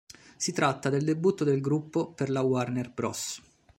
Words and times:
Si 0.35 0.51
tratta 0.51 0.89
del 0.89 1.03
debutto 1.03 1.43
del 1.43 1.61
gruppo 1.61 2.11
per 2.11 2.31
la 2.31 2.41
Warner 2.41 2.89
Bros. 2.91 3.39